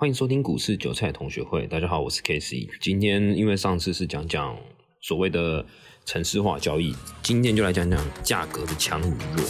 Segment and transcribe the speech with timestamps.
[0.00, 1.66] 欢迎收听股市韭菜同学会。
[1.66, 2.66] 大家好，我是 K C。
[2.80, 4.56] 今天因为上次是讲讲
[5.02, 5.62] 所谓的
[6.06, 9.46] 城市化交易，今天就来讲讲价格的强与弱。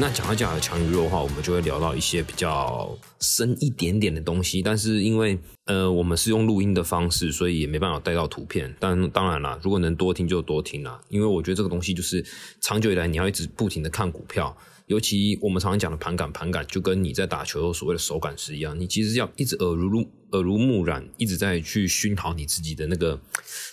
[0.00, 4.62] 那讲到价格强与弱的话，我们就会聊到一些比较深一点点的东西。
[4.62, 8.74] 但是因为呃我们是用录音的方式，所以也没办法带到图片。
[8.80, 12.24] 但当然啦，如果能多听就多听啦，因为我觉得这个东西就是
[12.62, 14.56] 长久以来你要一直不停的看股票，
[14.86, 23.20] 尤其我们常常讲的盘感，盘感就跟你在打球所谓的手感是一样，你其实要一直耳濡耳濡目染，一直在去熏陶你自己的那个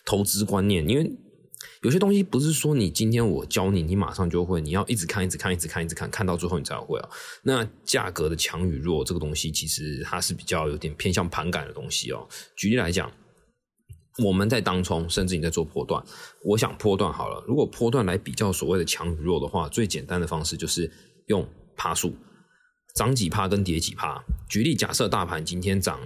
[0.04, 1.10] 投资观念，因为。
[1.88, 7.10] 有些东西不是说你今天我教你，你马上就会，你要一直看，一直看，一直看，一直看，看到最后你才会哦。
[7.44, 12.28] 那价格的强与弱这个东西，其实它是比较有点偏向盘感的东西哦。
[12.58, 13.10] 举例来讲，
[14.22, 16.04] 我们在当冲，甚至你在做波段，
[16.44, 17.42] 我想波段好了。
[17.48, 20.92] 如果波段来比较所谓的强与弱的话，最简单的方式就是
[21.28, 22.14] 用趴数，
[22.96, 24.22] 涨几趴跟跌几趴。
[24.50, 25.98] 举例，假设大盘今天涨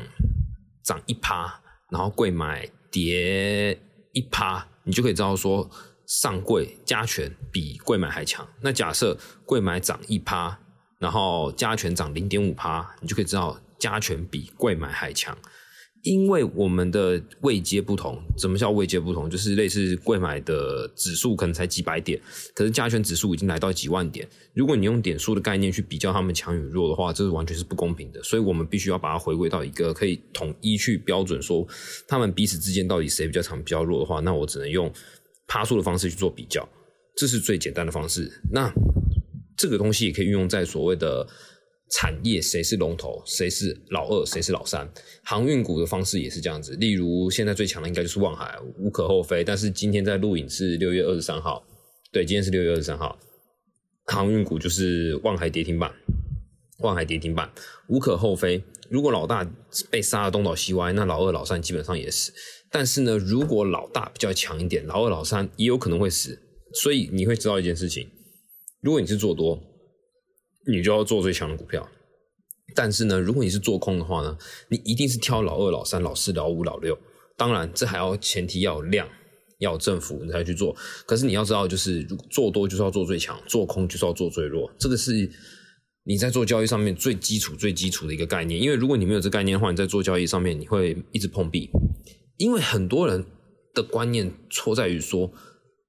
[0.84, 4.68] 涨一趴，然后贵买跌一趴。
[4.84, 5.70] 你就可以知道说，
[6.06, 8.48] 上柜加权比柜买还强。
[8.62, 10.60] 那假设柜买涨一趴，
[11.00, 15.38] 然后加权涨零点五趴，你就可以知道加权比柜买还强。
[16.04, 19.30] 因为我们的位阶不同，什么叫位阶不同？
[19.30, 22.20] 就是类似贵买的指数可能才几百点，
[22.56, 24.28] 可是加权指数已经来到几万点。
[24.56, 28.22] 如果你用点数的概念去比较他们强与弱的话，这是完全是不公平的。
[28.24, 31.68] 所以我们必须要把它回归到一个可以统一去标准，说
[32.08, 34.92] 他们彼此之间到底谁比较强、比较弱的话，那我只能用
[35.48, 36.68] 爬数的方式去做比较，
[37.16, 38.42] 这是最简单的方式。
[38.52, 38.74] 那
[39.56, 41.28] 这个东西也可以运用在所谓的。
[41.94, 44.90] 产业谁是龙头，谁是老二，谁是老三？
[45.24, 46.74] 航运股的方式也是这样子。
[46.76, 49.44] 例如现在最强的应该就是望海，无可厚非。
[49.44, 51.62] 但是今天在录影是六月二十三号，
[52.12, 53.20] 对，今天是六月二十三号，
[54.06, 55.94] 航运股就是望海跌停板，
[56.80, 57.52] 望海跌停板，
[57.90, 58.64] 无可厚非。
[58.90, 59.46] 如果老大
[59.90, 62.32] 被杀的东倒西歪，那老二、老三基本上也死。
[62.72, 66.40] 但是呢，如果老大比较强一点，老二、老三也有可能会死。
[66.74, 68.10] 所以你会知道一件事情，
[68.80, 69.62] 如果你是做多。
[70.68, 71.88] 你就要做最强的股票，
[72.76, 74.38] 但是呢，如果你是做空的话呢，
[74.70, 76.98] 你一定是挑老二、老三、老四、老五、老六。
[77.38, 79.08] 当然，这还要前提要有量，
[79.58, 80.76] 要有振幅，你才去做。
[81.08, 84.72] 可是你要知道，就是做多就是要做最强，做空就是要做最弱。
[84.78, 85.28] 这个是
[86.04, 88.62] 你在做交易上面最基础、最基础的一个概念。
[88.62, 91.70] 因为如果你没有这概念的话，你在做交易上面你会一直碰壁。
[92.38, 93.26] 因为很多人
[93.74, 95.32] 的观念错在于说，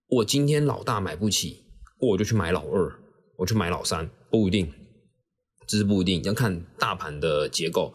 [0.09, 1.65] 我今天老大买不起，
[1.99, 2.93] 我就去买老二，
[3.37, 4.11] 我去买老三。
[4.31, 4.73] 不一定，
[5.67, 7.93] 这是不一定，要看大盘的结构。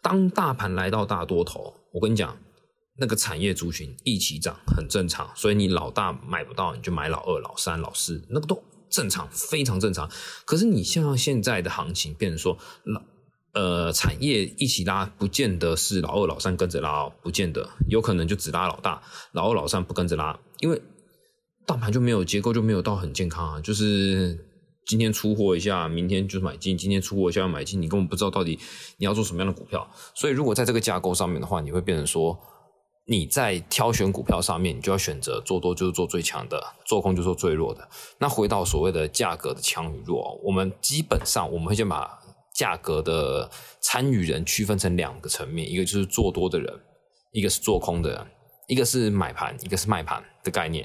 [0.00, 2.38] 当大盘来到大多头，我跟你讲，
[2.96, 5.28] 那个产业族群一起涨很正常。
[5.34, 10.08] 所以你老大买不到，你就买老二、老三、老四，那个都正常，非常正常。
[10.44, 13.02] 可是你像现在的行情，变成说老
[13.54, 19.02] 呃产业一起拉，不见得是老二、老三跟着拉，不见得，有可能就只拉老大，
[19.32, 20.80] 老二、老三不跟着拉，因为
[21.66, 24.46] 大盘就没有结构，就没有到很健康啊，就是。
[24.90, 28.58] 今天出货一下，明天就买进；今天出货一下要买进，你根本不知道到底
[28.96, 29.88] 你要做什么样的股票。
[30.16, 32.36] 所以，如果在这个架构上面的话，你会变成说，
[33.06, 37.88] 你在挑选股票上面，你就要选择做多就是做最强的，做空就是做最弱的。
[38.18, 42.18] 那回到所谓的价格的强与弱，我们基本上我们会先把
[42.52, 43.48] 价格的
[43.80, 46.80] 参与人区分成两个层面，一个就是做多的人，
[47.30, 48.26] 一个是做空的人，
[48.66, 50.84] 一个是买盘，一个是卖盘的概念。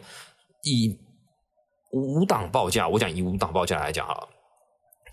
[0.63, 0.95] 以
[1.95, 4.27] 五档报价，我讲以五档报价来讲哈，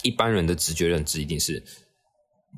[0.03, 1.63] 一般人的直觉认知一定是，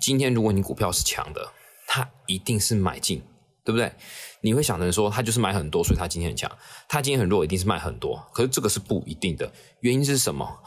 [0.00, 1.46] 今天如果你股票是强的，
[1.86, 3.22] 它一定是买进，
[3.62, 3.92] 对不对？
[4.40, 6.50] 你会想成说，它就是买很多，所以它今天很强；
[6.88, 8.16] 它今天很弱，一定是卖很多。
[8.32, 10.58] 可是这个是不一定的，原因是什么？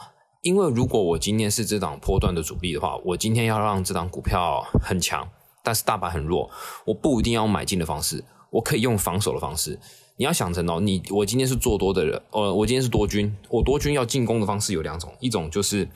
[0.42, 5.28] 因为如果我今天是这档波段的主力的话，我今天要让这档股票很强，
[5.64, 6.48] 但是大盘很弱，
[6.84, 9.76] 我不一定要买进的方式，我可以用防守的方式。
[10.18, 15.88] 你要想成哦，你我今天是做多的人，呃，我今天是多军，我多军要进攻的方式有两种，一种就是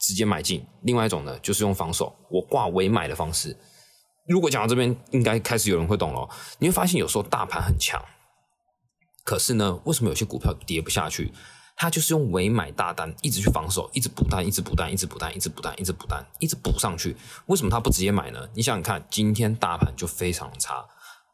[0.00, 3.56] 直接买进，另外一种呢就是用防守，我挂尾买的方式。
[4.26, 6.28] 如果讲到这边，应该开始有人会懂了。
[6.58, 8.04] 你会发现有时候大盘很强，
[9.24, 11.32] 可是呢，为什么有些股票跌不下去？
[11.76, 17.16] 它就是用尾买大单，一直去防守，一直补单，一直补单，一直补单，一直补单，一直补单，一直补上去。
[17.46, 18.48] 为什么它不直接买呢？
[18.54, 20.84] 你想想看，今天大盘就非常差，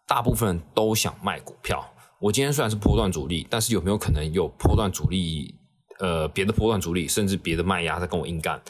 [0.07, 1.94] 大部分人都想卖股票。
[2.21, 5.55] 我今天虽然是波段主力，但是有没有可能有波段主力，
[5.99, 8.63] 呃，别的波段主力，甚至别的卖压在跟我硬干？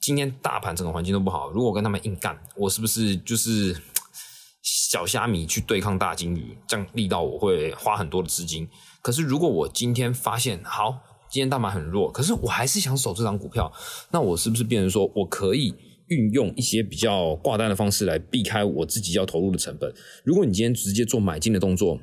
[0.00, 3.74] 今天大盘整个环境都不好，如果跟他们硬干，我是不是就是
[4.62, 8.68] 小虾米去对抗大金鱼，这样力道我会花很多的资金。
[9.02, 10.98] 可是如果我今天发现好，
[11.30, 13.72] 今天大盘很弱，可是我还是想守这张股票，
[14.10, 15.74] 那我是不是变成说我可以
[16.08, 19.92] 运用一些比较挂单的方式来避开我自己要投入的成本？
[20.22, 21.98] 如果你今天直接做买进的动作，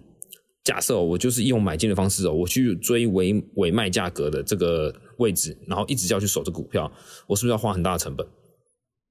[0.63, 6.91] 假设我就是用买进的方式哦，我去追尾尾卖价格的这个位置，然后一直要去守这股票，
[7.27, 8.25] 我是不是要花很大的成本？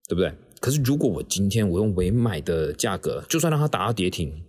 [0.08, 0.32] 对不对？
[0.60, 4.44] 可是如果我今天我用尾买的价格，就算让它打到跌停，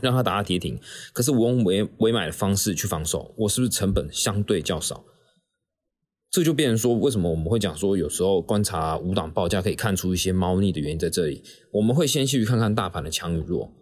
[0.00, 0.78] 让它打到跌停，
[1.12, 5.04] 可是我用尾尾买的方式去防守，我是不是成本相对较少？
[6.30, 11.42] 这就变成说，为什么我们会讲说，有时候观察五档报价可以看出一些猫腻的原因在这里。
[11.72, 13.72] 我们会先去看看大盘的强与弱。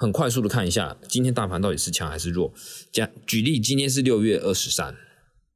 [0.00, 2.50] 很快速的看一下，今天大盘到底是强还是弱？
[2.90, 4.96] 讲举例，今天是六月二十三，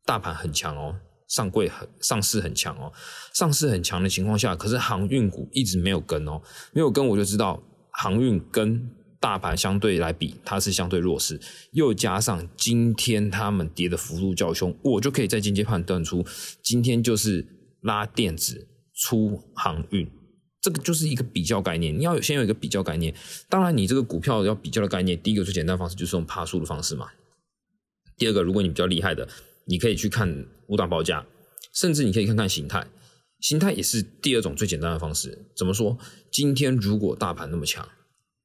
[0.05, 0.96] 大盘很强哦，
[1.26, 2.93] 上柜很上市很强哦，
[3.32, 6.43] 上市很强的情况下，可是航运股一直没有跟哦，
[6.75, 7.62] 没有跟我就知道
[7.93, 8.87] 航运跟
[9.19, 11.40] 大盘相对来比，它是相对弱势，
[11.73, 16.23] 又加上今天他们跌的幅度较凶，我就可以在间接判断出，
[16.62, 17.47] 今天就是
[17.81, 20.06] 拉电子出航运。
[20.64, 23.14] 这个就是一个比较概念，你要先有一个比较概念。
[23.50, 27.06] 当然，你这个股票要比较的概念，第一个最简单方式就是用爬树的方式嘛。
[28.16, 29.28] 第二个，如果你比较厉害的，
[29.66, 31.26] 你可以去看五档报价，
[31.75, 32.87] 甚至你可以看看形态，
[33.40, 35.38] 形态也是第二种最简单的方式。
[35.55, 35.99] 怎么说？
[36.32, 37.87] 今天如果大盘那么强，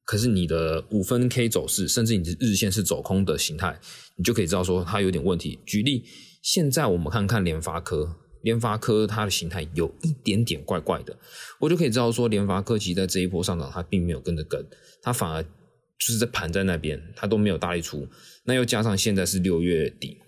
[0.04, 3.80] 可是你的五分 K 走势，甚至你的日线是走空的形态，
[4.16, 5.58] 你就可以知道说它有点问题。
[5.64, 6.04] 举例，
[6.42, 8.16] 现在我们看看联发科。
[8.42, 11.16] 联发科它的形态有一点点怪怪的，
[11.58, 14.64] 我就可以知道说，联发科其实在这一波上涨，它并没有跟着跟，
[15.02, 15.48] 它反而就
[15.98, 18.06] 是在盘在那边，它都没有大力出。
[18.44, 20.18] 那又加上现在是六月底，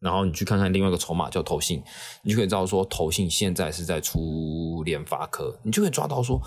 [0.00, 1.82] 然后你去看看另外一个筹码叫投信，
[2.22, 6.40] 你就可以知道说，投信现在是在出联发科，你就可以抓到说。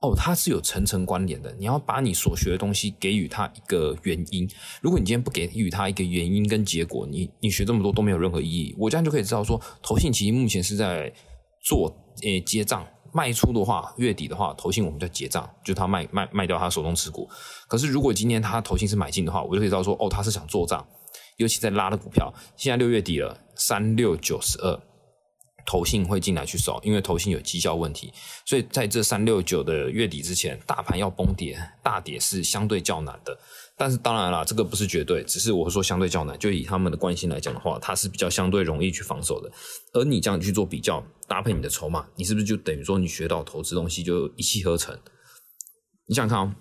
[0.00, 1.52] 哦，它是有层层关联的。
[1.58, 4.48] 你要把你所学的东西给予它一个原因。
[4.80, 8.72] 如果你今天不给予它一个原因跟结果，你你学这么多都没有任何意义。
[8.78, 11.12] 我这样就可以知道说，投信其实目前是在
[11.60, 11.92] 做
[12.22, 17.28] 诶结账卖出的话，月底的话，投信我们叫结账，就他卖卖卖掉他手中持股。
[17.66, 20.86] 可是如果今天他投信是买进的话，我就可以知道说，哦，他是想做账，
[21.38, 22.32] 尤其在拉的股票。
[22.56, 24.80] 现在六月底了，三六九十二。
[25.68, 28.10] 投信会进来去守，因为投信有绩效问题，
[28.46, 33.38] 所以在这三六九的月底之前，大盘要崩跌大跌是相对较难的。
[33.76, 36.38] 但是当然啦，这个不是绝对，只是我说相对较难。
[36.38, 39.52] 就以他们的惯性来讲的话，它是比较相对容易去防守的。
[39.92, 44.98] 而你这样去做比较，搭配你的筹码，你是不是就等于说你学到投资东西就一气呵成？
[46.06, 46.54] 你想看哦，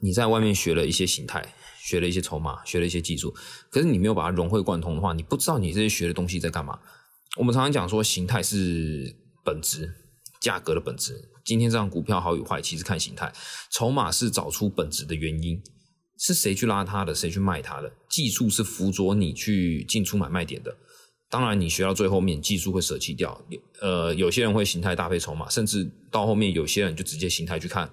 [0.00, 3.32] 你在外面学了一些形态，学了一些筹码，学了一些技术，
[3.70, 6.76] 可是你没有把它融会贯通的话，你不知道你这些学的东西在干嘛。
[7.36, 9.12] 我们常常讲说，形态是
[9.44, 9.92] 本质，
[10.40, 11.30] 价格的本质。
[11.44, 13.32] 今天这张股票好与坏，其实看形态。
[13.72, 15.60] 筹码是找出本质的原因，
[16.16, 17.92] 是谁去拉它的，谁去卖它的。
[18.08, 20.76] 技术是辅佐你去进出买卖点的。
[21.28, 23.44] 当然，你学到最后面，技术会舍弃掉。
[23.80, 27.92] 呃，有些人会形态搭配筹码，甚至到后面有些人就直接形态去看，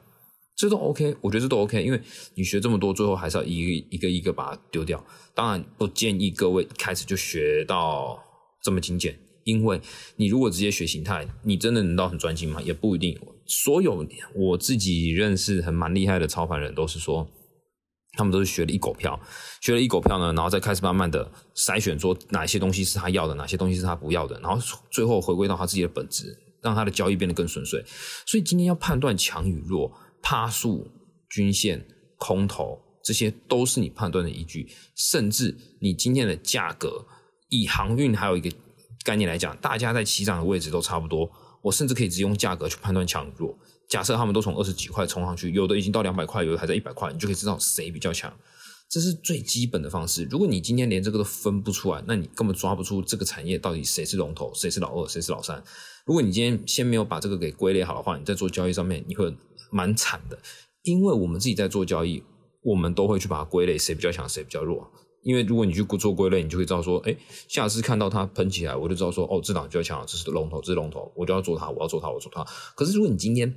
[0.56, 1.16] 这都 OK。
[1.20, 2.00] 我觉得这都 OK，因为
[2.36, 5.04] 你学这么多，最后还是要一个一个一个把它丢掉。
[5.34, 8.24] 当然，不建议各位一开始就学到
[8.64, 9.20] 这么精简。
[9.44, 9.82] 因为
[10.16, 12.62] 你如果直接学形态，你真的能到很专精吗？
[12.62, 13.20] 也不一定。
[13.48, 17.28] 所有我自己认识很蛮厉害的操盘人，都是说
[18.14, 19.20] 他们都是学了一狗票，
[19.62, 27.84] 学了一狗票呢，然后再开始慢慢的筛选，说哪些东西是他要的，哪些东西是他不要的，然后最后回归到他自己的本质，让他的交易变得更顺遂。
[28.26, 30.88] 所以今天要判断强与弱，趴数、
[31.30, 31.86] 均线、
[32.18, 34.70] 空头，这些都是你判断的依据。
[34.96, 37.06] 甚至你今天的价格，
[37.50, 38.50] 以航运还有一个。
[39.04, 41.30] 概念来讲，大家在起涨的位置都差不多，
[41.62, 43.58] 我甚至可以直接用价格去判断强弱。
[43.90, 48.34] 假设他们都从二十几块冲上去，有的已经到两百块，有的还在一百块，你就可以知道谁比较强。
[48.90, 50.28] 这是最基本的方式。
[50.30, 55.64] 如果你今天连这个都分不出来，那你根本抓不出这个产业到底谁是龙头，谁是老二，谁是老三。
[56.06, 59.34] 如果你今天先没有把这个给归类好的话，你在做交易上面你会
[59.72, 60.38] 蛮惨的。
[60.84, 62.22] 因为我们自己在做交易，
[62.64, 64.92] 我们都会去把它归类，谁比较强，谁比较弱。
[65.24, 67.16] 因为如果你去做归类，你就会知道说，哎，
[67.48, 72.44] 下次看到它喷起来，我就知道说，哦，这档就要抢，这是龙头，这是龙头，我就要做它，我要做它，我做它。
[72.76, 73.56] 可是如果你今天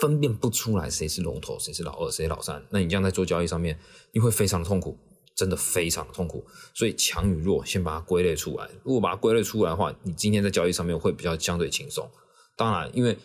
[0.00, 3.78] 分辨不出来谁是龙头，谁是老二，谁是老三，那你这样在做交易上面，
[4.12, 4.98] 你会非常的痛苦，
[5.36, 6.44] 真的非常的痛苦。
[6.74, 8.68] 所以强与弱，先把它归类出来。
[8.82, 12.10] 如果把它归类出来的话，你今天在交易上面会比较相对轻松。
[12.56, 13.16] 当然，因为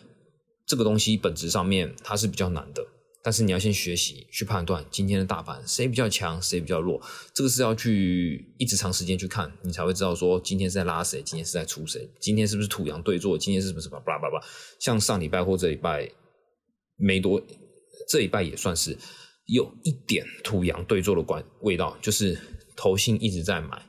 [0.66, 2.86] 这个东西本质上面它是比较难的。
[3.24, 7.00] 但是你要先学习去判断今天的大盘谁比较强，谁比较弱，
[7.32, 14.44] 这个是要去一直长时间去看，你才会知道说今天是在拉谁，今天是在出谁，今天是不是土洋对坐，今天是不是吧吧吧吧？
[14.80, 16.10] 像上礼拜或这礼拜
[16.96, 17.40] 没多
[18.08, 18.98] 这一拜也算是
[19.46, 22.36] 有一点土洋对坐的关味道，就是
[22.76, 23.80] 投信一直在买，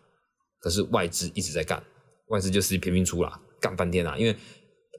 [0.59, 1.83] 可是外资一直在干，
[2.27, 4.35] 外资就是拼命出啦，干半天啦，因为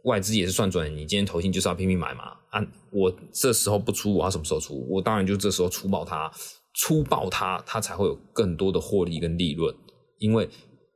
[0.04, 4.86] 外资也是算准，你今天投信就是要拼命买嘛，啊，我这时候不出，我要什么时候出？
[4.88, 6.32] 我当然就这时候出爆它，
[6.72, 9.74] 出爆它，它才会有更多的获利跟利润，
[10.18, 10.48] 因为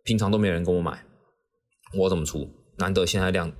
[0.05, 1.05] 平常都没人跟我买，
[1.95, 2.49] 我怎么出？
[2.79, 3.53] 难得现在量。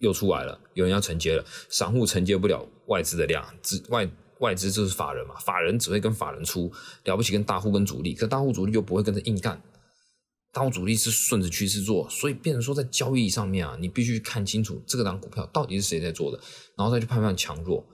[0.00, 4.06] 又出来了，有人要承接了，散户承接不了外资的量，只外
[4.40, 6.70] 外资就是法人嘛，法人只会跟法人出，
[7.04, 9.58] 了不起跟大户跟主力，可大户主力又不会跟着硬干，
[10.56, 16.40] 当主力是顺着趋势做，所以变成说在交易上面啊，你必须看清楚这个档股票到底是谁在做的，
[16.78, 17.86] 然后再去判断强弱。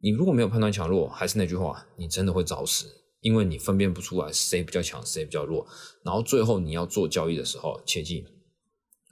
[0.00, 2.86] 你如果没有判断强弱，还是那句话，你真的会找死，
[3.20, 5.66] 因为你分辨不出来谁比较强，谁比较弱，
[6.02, 8.24] 然后最后你要做交易的时候，切记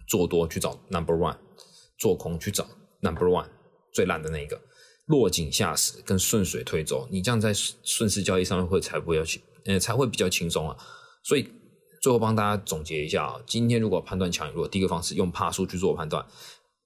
[0.09, 1.37] 做多去找 number one。
[1.97, 2.67] 做空去找
[3.03, 3.47] number one
[3.93, 4.61] 最烂的那一个，
[5.07, 10.77] 落井下石跟顺水推舟，你这样在顺势交易上面会才不会去，呃才会比较轻松啊。
[11.23, 11.49] 所以
[12.05, 16.23] 最后帮大家总结一下啊，今天如果判断强与弱，第一个方式用帕数去做判断，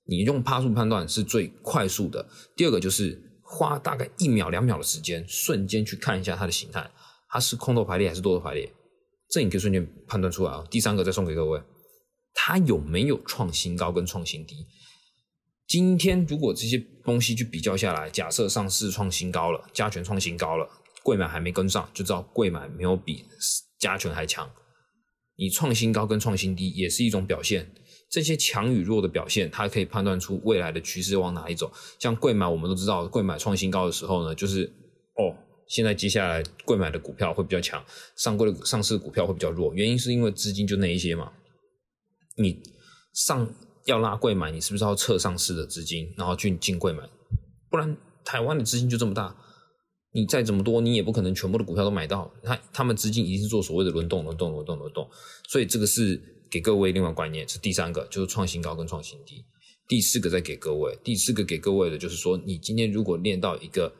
[0.04, 2.24] 你用帕数判断是最快速的。
[2.54, 6.88] 第二个就是花大概一秒两秒的时间，瞬间去看一下它的形态，
[7.28, 8.72] 它是空头排列还是多头排列，
[9.28, 10.64] 这你可以瞬间判断出来啊。
[10.70, 11.60] 第三个再送给各位，
[12.32, 14.68] 它有没有创新高跟创新低？
[15.66, 20.70] 今天如果这些东西去比较下来，假设上市创新高了，加权创新高了，
[21.02, 23.24] 贵买还没跟上，就知道贵买没有比
[23.80, 24.48] 加权还强。
[25.38, 27.70] 你创新高跟创新低也是一种表现，
[28.10, 31.72] 这些强与弱的表现，它可以判断出未来的趋势往哪里走。
[31.98, 34.64] 像贵买，我们都知道，贵买创新高的时候呢，就是
[35.14, 35.32] 哦，
[35.68, 37.82] 现在接下来贵买的股票会比较强，
[38.16, 41.32] 上柜的上市股票会比较弱，原因是因为资金就那一些嘛，
[42.36, 42.60] 你
[43.14, 43.50] 上。
[43.84, 47.08] 要拉贵买，你是不是要撤上市的资金，然后去进贵买？
[47.70, 49.34] 不然台湾的资金就这么大，
[50.12, 52.30] 你再怎么多，你也不可能全部的股票都买到。
[52.42, 55.08] 他他们资金一定是做所谓的轮动、轮动、轮动、轮动。
[55.48, 59.44] 所以这个是给各位另外观念，是第三个，就是创新高跟创新低。
[59.86, 63.92] 第四个再给各位，第四个给各位的就是说，你今天如果练到一个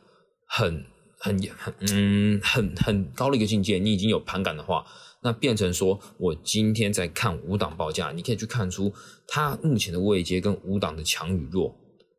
[0.45, 0.83] 很
[1.17, 4.85] 很很嗯很很高的一个境界，你已经有盘感的话。
[5.21, 8.93] 那变成说，我今天在看五档报价，你可以去看出
[9.27, 11.75] 它目前的位阶跟五档的强与弱，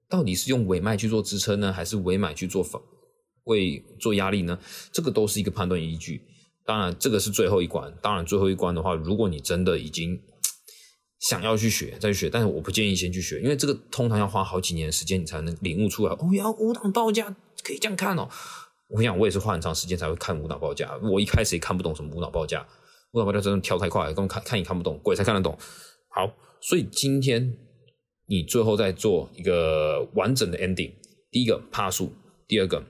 [0.06, 2.80] 到底是用尾卖去做支撑呢，还是尾买去做反
[3.44, 4.58] 为做压力呢？
[4.92, 6.22] 这个都是一个判断依据。
[6.64, 7.92] 当然，这个是最后一关。
[8.02, 10.20] 当然，最后一关的话，如果你真的已经
[11.20, 16.12] 想要去学，再去学，但是我不建议先去学，因为这个通常要花好几年时间，你才能领悟出来。
[16.14, 18.28] 哦，要五档报价可以这样看哦。
[18.88, 22.66] 我想，我也是花很长时间才会看五档报价，我一开始也看不懂什么五档报价。
[23.12, 25.58] 五档报价真的跳太快，根本看看也看不懂，鬼才看得懂。
[26.08, 27.56] 好，所以今天
[28.26, 30.92] 你最后再做一个完整的 ending。
[31.30, 32.12] 第一个趴数，
[32.46, 32.84] 第二个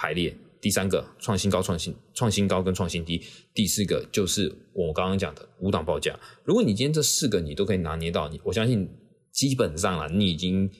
[0.00, 3.20] 排列，第三个创新高、创新创新高跟创新低，
[3.52, 6.18] 第四个就是我刚刚讲的五档报价。
[6.42, 8.88] 如果你今天这四个你都可以拿捏到，你我相信
[9.30, 10.70] 基本上啊，你已经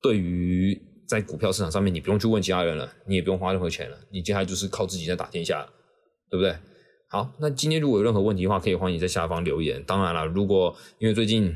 [0.00, 5.68] 对于在股票市场上面，你不用去问其他人了，你也不用花任何钱了，你接下来就是靠自己在打天下了，
[6.30, 6.56] 对不对？
[7.08, 9.82] 好，那今天如果有任何问题的话，可以欢迎在下方留言。
[9.82, 11.52] 当然了，如果因为最近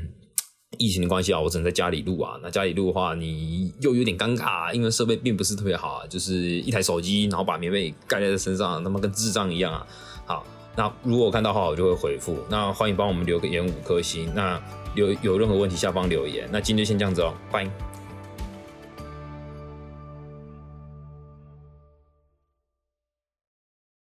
[0.77, 2.39] 疫情的关系啊，我只能在家里录啊。
[2.41, 9.85] 那家里录的话，你又有点尴尬，因为设备并不是特别好啊，就是一台手机，然后把棉被盖在身上，那么跟智障一样啊。
[10.25, 12.37] 好，那如果我看到的话，我就会回复。
[12.49, 14.29] 那欢迎帮我们留个言五颗星。
[14.33, 14.61] 那
[14.95, 16.47] 有有任何问题，下方留言。
[16.51, 17.69] 那今天先这样子哦，拜。